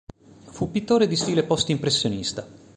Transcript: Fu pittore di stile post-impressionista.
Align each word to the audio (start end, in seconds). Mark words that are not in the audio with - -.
Fu 0.45 0.71
pittore 0.71 1.05
di 1.07 1.15
stile 1.15 1.43
post-impressionista. 1.43 2.47